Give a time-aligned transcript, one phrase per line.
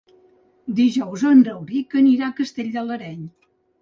[0.77, 3.21] Dijous en Rauric anirà a Castell de l'Areny.